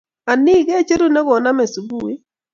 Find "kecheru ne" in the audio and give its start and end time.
0.67-1.21